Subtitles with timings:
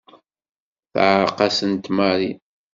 [0.91, 2.31] Teɛreq-asent Mary.